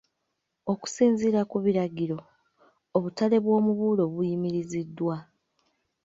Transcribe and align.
Okusinziira 0.71 1.41
ku 1.49 1.57
biragiro, 1.65 2.17
obutale 2.97 3.37
bw’omubuulo 3.43 4.03
buyimiriziddwa. 4.13 5.15